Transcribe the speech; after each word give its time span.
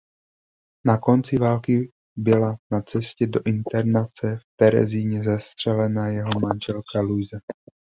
Na 0.87 0.97
konci 0.97 1.37
války 1.37 1.91
byla 2.17 2.57
na 2.71 2.81
cestě 2.81 3.27
do 3.27 3.39
internace 3.45 4.35
v 4.37 4.43
Terezíně 4.59 5.23
zastřelena 5.23 6.07
jeho 6.07 6.39
manželka 6.39 7.01
Luisa. 7.01 7.37